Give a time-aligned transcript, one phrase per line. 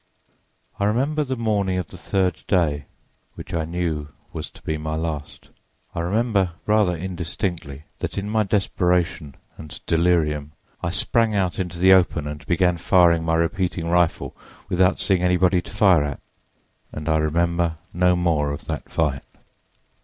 [0.79, 2.85] "I remember the morning of the third day,
[3.35, 5.51] which I knew was to be my last.
[5.93, 11.93] I remember, rather indistinctly, that in my desperation and delirium I sprang out into the
[11.93, 14.35] open and began firing my repeating rifle
[14.69, 16.19] without seeing anybody to fire at.
[16.91, 19.21] And I remember no more of that fight.